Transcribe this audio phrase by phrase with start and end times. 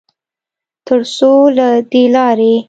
[0.85, 2.53] ترڅوله دې لارې